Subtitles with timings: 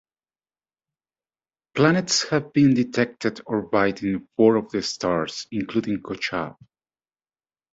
[1.75, 6.57] Planets have been detected orbiting four of the stars, including Kochab.